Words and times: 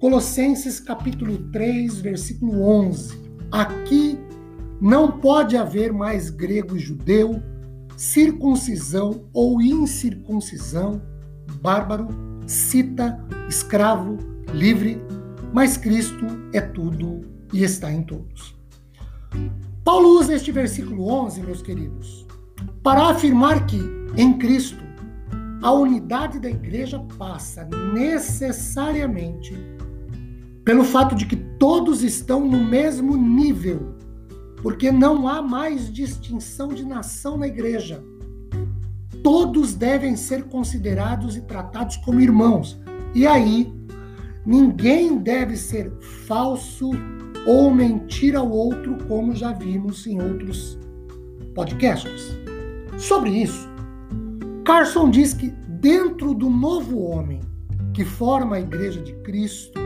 Colossenses 0.00 0.80
capítulo 0.80 1.36
3, 1.52 2.00
versículo 2.00 2.62
11. 2.62 3.20
Aqui 3.52 4.18
não 4.80 5.20
pode 5.20 5.58
haver 5.58 5.92
mais 5.92 6.30
grego 6.30 6.74
e 6.74 6.78
judeu, 6.78 7.42
circuncisão 7.98 9.28
ou 9.30 9.60
incircuncisão, 9.60 11.02
bárbaro, 11.60 12.08
cita, 12.46 13.22
escravo, 13.46 14.16
livre, 14.54 14.98
mas 15.52 15.76
Cristo 15.76 16.24
é 16.54 16.62
tudo 16.62 17.20
e 17.52 17.62
está 17.62 17.92
em 17.92 18.02
todos. 18.02 18.58
Paulo 19.84 20.18
usa 20.18 20.32
este 20.32 20.50
versículo 20.50 21.08
11, 21.08 21.42
meus 21.42 21.60
queridos, 21.60 22.26
para 22.82 23.10
afirmar 23.10 23.66
que, 23.66 23.78
em 24.16 24.38
Cristo, 24.38 24.82
a 25.62 25.70
unidade 25.72 26.40
da 26.40 26.48
igreja 26.48 26.98
passa 27.18 27.68
necessariamente 27.92 29.52
pelo 30.70 30.84
fato 30.84 31.16
de 31.16 31.26
que 31.26 31.34
todos 31.34 32.04
estão 32.04 32.46
no 32.46 32.62
mesmo 32.62 33.16
nível, 33.16 33.92
porque 34.62 34.92
não 34.92 35.26
há 35.26 35.42
mais 35.42 35.92
distinção 35.92 36.68
de 36.68 36.84
nação 36.84 37.36
na 37.36 37.48
igreja. 37.48 38.00
Todos 39.20 39.74
devem 39.74 40.14
ser 40.14 40.44
considerados 40.44 41.36
e 41.36 41.40
tratados 41.40 41.96
como 41.96 42.20
irmãos. 42.20 42.80
E 43.16 43.26
aí, 43.26 43.74
ninguém 44.46 45.18
deve 45.18 45.56
ser 45.56 45.90
falso 46.28 46.92
ou 47.44 47.74
mentir 47.74 48.36
ao 48.36 48.48
outro, 48.48 48.96
como 49.08 49.34
já 49.34 49.52
vimos 49.52 50.06
em 50.06 50.22
outros 50.22 50.78
podcasts. 51.52 52.38
Sobre 52.96 53.30
isso, 53.30 53.68
Carson 54.64 55.10
diz 55.10 55.34
que 55.34 55.48
dentro 55.80 56.32
do 56.32 56.48
novo 56.48 57.00
homem 57.00 57.40
que 57.92 58.04
forma 58.04 58.54
a 58.54 58.60
igreja 58.60 59.02
de 59.02 59.14
Cristo, 59.24 59.79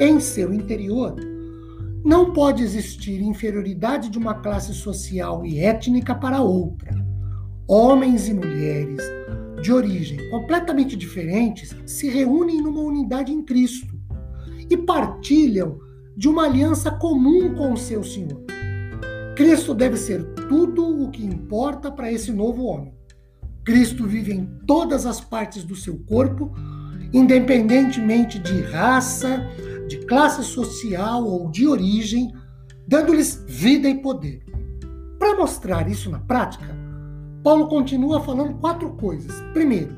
em 0.00 0.20
seu 0.20 0.52
interior, 0.52 1.14
não 2.04 2.32
pode 2.32 2.62
existir 2.62 3.20
inferioridade 3.20 4.08
de 4.08 4.18
uma 4.18 4.34
classe 4.34 4.72
social 4.72 5.44
e 5.44 5.58
étnica 5.58 6.14
para 6.14 6.40
outra. 6.40 6.94
Homens 7.68 8.28
e 8.28 8.34
mulheres 8.34 9.02
de 9.62 9.72
origem 9.72 10.18
completamente 10.30 10.96
diferentes 10.96 11.76
se 11.84 12.08
reúnem 12.08 12.62
numa 12.62 12.80
unidade 12.80 13.32
em 13.32 13.42
Cristo 13.42 13.94
e 14.70 14.76
partilham 14.76 15.78
de 16.16 16.28
uma 16.28 16.44
aliança 16.44 16.90
comum 16.90 17.54
com 17.54 17.72
o 17.72 17.76
seu 17.76 18.02
Senhor. 18.02 18.42
Cristo 19.36 19.74
deve 19.74 19.96
ser 19.96 20.24
tudo 20.48 21.02
o 21.02 21.10
que 21.10 21.24
importa 21.24 21.90
para 21.90 22.10
esse 22.10 22.32
novo 22.32 22.64
homem. 22.64 22.92
Cristo 23.64 24.06
vive 24.06 24.32
em 24.32 24.44
todas 24.66 25.06
as 25.06 25.20
partes 25.20 25.64
do 25.64 25.76
seu 25.76 25.98
corpo, 26.00 26.52
independentemente 27.12 28.38
de 28.38 28.60
raça, 28.62 29.46
de 29.90 29.98
classe 30.06 30.44
social 30.44 31.24
ou 31.24 31.50
de 31.50 31.66
origem, 31.66 32.32
dando-lhes 32.86 33.44
vida 33.48 33.88
e 33.88 34.00
poder. 34.00 34.44
Para 35.18 35.36
mostrar 35.36 35.90
isso 35.90 36.08
na 36.08 36.20
prática, 36.20 36.78
Paulo 37.42 37.66
continua 37.66 38.20
falando 38.20 38.54
quatro 38.58 38.90
coisas. 38.92 39.34
Primeiro, 39.52 39.96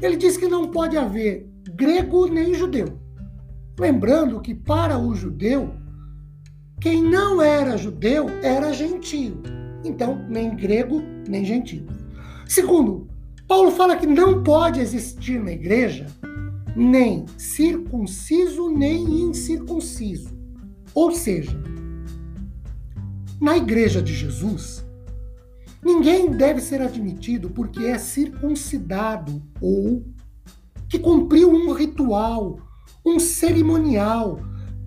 ele 0.00 0.16
diz 0.16 0.36
que 0.36 0.46
não 0.46 0.70
pode 0.70 0.96
haver 0.96 1.50
grego 1.74 2.28
nem 2.28 2.54
judeu. 2.54 3.00
Lembrando 3.76 4.40
que 4.40 4.54
para 4.54 4.96
o 4.96 5.12
judeu, 5.12 5.74
quem 6.80 7.02
não 7.02 7.42
era 7.42 7.76
judeu 7.76 8.28
era 8.44 8.72
gentio. 8.72 9.42
Então, 9.84 10.24
nem 10.28 10.54
grego 10.54 11.02
nem 11.28 11.44
gentio. 11.44 11.84
Segundo, 12.46 13.08
Paulo 13.48 13.72
fala 13.72 13.96
que 13.96 14.06
não 14.06 14.44
pode 14.44 14.78
existir 14.78 15.42
na 15.42 15.50
igreja 15.50 16.06
nem 16.76 17.24
circunciso 17.38 18.68
nem 18.68 19.02
incircunciso. 19.22 20.36
Ou 20.94 21.10
seja, 21.10 21.58
na 23.40 23.56
igreja 23.56 24.02
de 24.02 24.14
Jesus, 24.14 24.84
ninguém 25.82 26.30
deve 26.30 26.60
ser 26.60 26.82
admitido 26.82 27.50
porque 27.50 27.84
é 27.84 27.98
circuncidado 27.98 29.42
ou 29.60 30.04
que 30.88 30.98
cumpriu 30.98 31.50
um 31.50 31.72
ritual, 31.72 32.58
um 33.04 33.18
cerimonial, 33.18 34.38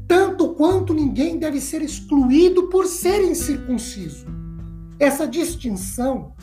tanto 0.07 0.53
quanto 0.53 0.93
ninguém 0.93 1.37
deve 1.37 1.59
ser 1.59 1.81
excluído 1.81 2.69
por 2.69 2.85
ser 2.85 3.23
incircunciso. 3.23 4.25
Essa 4.99 5.27
distinção 5.27 6.33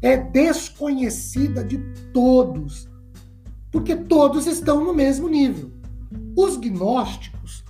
é 0.00 0.16
desconhecida 0.16 1.64
de 1.64 1.78
todos 2.12 2.88
porque 3.74 3.96
todos 3.96 4.46
estão 4.46 4.84
no 4.84 4.94
mesmo 4.94 5.28
nível. 5.28 5.68
Os 6.36 6.56
gnósticos, 6.56 7.64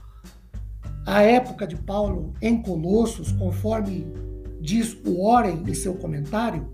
à 1.06 1.22
época 1.22 1.66
de 1.66 1.76
Paulo 1.76 2.34
em 2.42 2.60
Colossos, 2.60 3.32
conforme 3.32 4.06
diz 4.60 4.94
o 5.06 5.24
Oren 5.24 5.62
em 5.66 5.72
seu 5.72 5.94
comentário, 5.94 6.68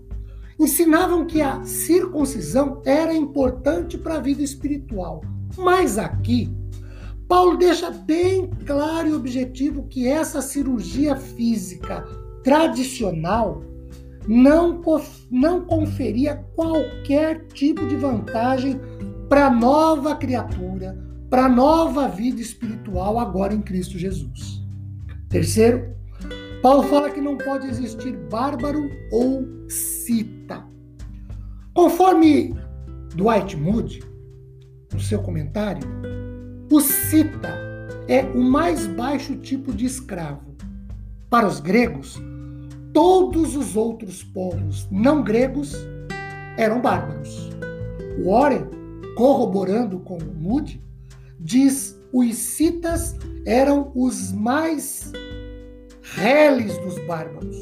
ensinavam 0.59 1.25
que 1.25 1.41
a 1.41 1.63
circuncisão 1.63 2.81
era 2.85 3.13
importante 3.13 3.97
para 3.97 4.15
a 4.15 4.19
vida 4.19 4.43
espiritual. 4.43 5.21
Mas 5.57 5.97
aqui, 5.97 6.53
Paulo 7.25 7.55
deixa 7.55 7.89
bem 7.89 8.49
claro 8.65 9.07
e 9.07 9.13
objetivo 9.13 9.87
que 9.87 10.09
essa 10.09 10.41
cirurgia 10.41 11.15
física 11.15 12.05
tradicional 12.43 13.63
não, 14.27 14.81
não 15.31 15.61
conferia 15.61 16.45
qualquer 16.53 17.45
tipo 17.47 17.87
de 17.87 17.95
vantagem 17.95 18.77
para 19.31 19.49
nova 19.49 20.13
criatura, 20.13 21.01
para 21.29 21.47
nova 21.47 22.05
vida 22.09 22.41
espiritual 22.41 23.17
agora 23.17 23.53
em 23.53 23.61
Cristo 23.61 23.97
Jesus. 23.97 24.61
Terceiro, 25.29 25.95
Paulo 26.61 26.83
fala 26.83 27.09
que 27.09 27.21
não 27.21 27.37
pode 27.37 27.65
existir 27.65 28.11
bárbaro 28.29 28.89
ou 29.09 29.47
cita. 29.69 30.65
Conforme 31.73 32.53
Dwight 33.15 33.55
Moody, 33.55 34.03
no 34.91 34.99
seu 34.99 35.19
comentário, 35.21 35.87
o 36.69 36.81
cita 36.81 37.57
é 38.09 38.23
o 38.35 38.41
mais 38.41 38.85
baixo 38.85 39.37
tipo 39.37 39.71
de 39.71 39.85
escravo. 39.85 40.57
Para 41.29 41.47
os 41.47 41.61
gregos, 41.61 42.21
todos 42.91 43.55
os 43.55 43.77
outros 43.77 44.25
povos 44.25 44.89
não 44.91 45.23
gregos 45.23 45.73
eram 46.57 46.81
bárbaros. 46.81 47.49
Warren 48.25 48.80
corroborando 49.15 49.99
com 49.99 50.17
Moody, 50.19 50.83
diz 51.39 51.99
os 52.13 52.35
citas 52.35 53.15
eram 53.45 53.91
os 53.95 54.31
mais 54.31 55.11
reles 56.01 56.77
dos 56.79 56.99
bárbaros. 57.05 57.57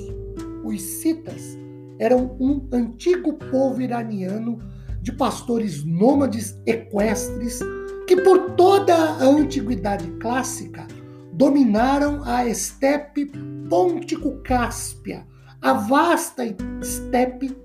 Os 0.63 0.81
citas 0.81 1.57
eram 1.99 2.35
um 2.39 2.67
antigo 2.73 3.33
povo 3.33 3.81
iraniano 3.81 4.59
de 5.01 5.11
pastores 5.11 5.83
nômades 5.83 6.59
equestres 6.65 7.59
que 8.07 8.17
por 8.21 8.51
toda 8.55 8.95
a 8.95 9.23
antiguidade 9.23 10.09
clássica 10.19 10.87
dominaram 11.33 12.23
a 12.25 12.45
estepe 12.45 13.31
pôntico-cáspia, 13.69 15.25
a 15.61 15.73
vasta 15.73 16.43
estepe 16.81 17.55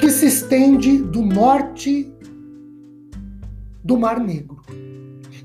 que 0.00 0.10
se 0.10 0.26
estende 0.26 0.98
do 0.98 1.22
norte 1.22 2.12
do 3.84 3.98
Mar 3.98 4.18
Negro. 4.18 4.62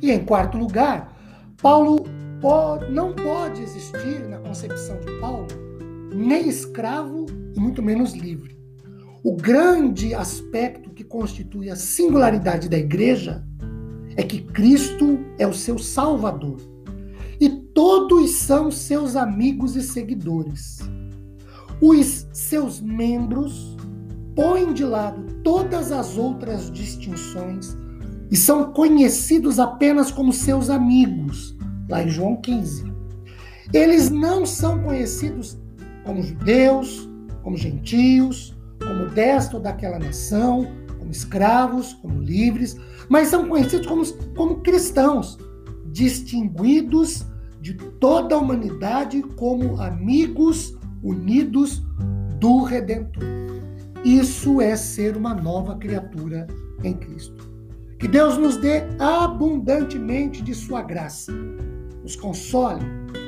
E 0.01 0.09
em 0.09 0.24
quarto 0.24 0.57
lugar, 0.57 1.13
Paulo 1.62 2.06
pode, 2.39 2.89
não 2.91 3.13
pode 3.13 3.62
existir 3.62 4.27
na 4.30 4.38
concepção 4.39 4.97
de 5.01 5.12
Paulo 5.19 5.47
nem 6.13 6.47
escravo 6.47 7.25
e 7.56 7.59
muito 7.59 7.83
menos 7.83 8.13
livre. 8.13 8.57
O 9.24 9.36
grande 9.36 10.13
aspecto 10.13 10.89
que 10.91 11.03
constitui 11.03 11.69
a 11.69 11.75
singularidade 11.75 12.69
da 12.69 12.77
igreja 12.77 13.45
é 14.15 14.24
que 14.24 14.42
Cristo 14.42 15.19
é 15.38 15.45
o 15.45 15.53
seu 15.53 15.77
Salvador 15.77 16.57
e 17.39 17.50
todos 17.50 18.31
são 18.31 18.71
seus 18.71 19.15
amigos 19.15 19.75
e 19.75 19.83
seguidores. 19.83 20.80
Os 21.81 22.27
seus 22.33 22.81
membros 22.81 23.77
põem 24.35 24.74
de 24.74 24.83
lado 24.83 25.21
todas 25.44 25.92
as 25.92 26.18
outras 26.18 26.71
distinções 26.71 27.77
e 28.31 28.38
são 28.38 28.72
conhecidos 28.72 29.60
apenas 29.60 30.12
como 30.12 30.31
seus 30.31 30.70
amigos, 30.70 31.58
lá 31.90 32.04
em 32.04 32.10
João 32.10 32.36
15. 32.38 32.92
Eles 33.74 34.10
não 34.10 34.46
são 34.46 34.84
conhecidos 34.84 35.58
como 36.04 36.22
judeus, 36.22 37.10
como 37.44 37.58
gentios, 37.58 38.56
como 38.80 39.10
destro 39.10 39.60
daquela 39.60 40.00
nação, 40.00 40.68
como 40.98 41.12
escravos, 41.12 41.94
como 41.94 42.22
livres, 42.22 42.78
mas 43.10 43.30
são 43.30 43.48
conhecidos 43.48 43.88
como, 43.88 44.06
como 44.36 44.62
cristãos, 44.62 45.38
distinguidos 45.92 47.26
de 47.62 47.74
toda 47.74 48.36
a 48.36 48.38
humanidade 48.38 49.22
como 49.36 49.81
amigos 49.81 50.78
unidos 51.04 51.84
do 52.40 52.64
Redentor. 52.64 53.24
Isso 54.04 54.62
é 54.62 54.76
ser 54.76 55.18
uma 55.18 55.34
nova 55.34 55.76
criatura 55.78 56.48
em 56.84 56.94
Cristo. 56.94 57.38
Que 58.00 58.07
Deus 58.07 58.38
nos 58.38 58.56
dê 58.56 58.84
abundantemente 58.98 60.42
de 60.42 60.56
Sua 60.56 60.81
graça, 60.81 61.34
nos 62.01 62.16
console, 62.16 62.86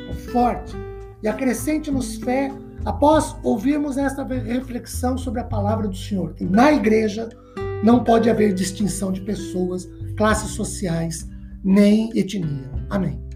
conforte 0.08 0.74
e 1.22 1.28
acrescente-nos 1.28 2.16
fé 2.16 2.50
após 2.86 3.36
ouvirmos 3.44 3.98
esta 3.98 4.24
reflexão 4.24 5.18
sobre 5.18 5.42
a 5.42 5.44
palavra 5.44 5.90
do 5.90 5.96
Senhor, 5.96 6.34
que 6.34 6.46
na 6.46 6.72
igreja 6.72 7.28
não 7.84 8.04
pode 8.04 8.30
haver 8.30 8.54
distinção 8.54 9.12
de 9.12 9.22
pessoas, 9.22 9.90
classes 10.16 10.52
sociais, 10.52 11.28
nem 11.64 12.10
etnia. 12.18 12.72
Amém. 12.90 13.31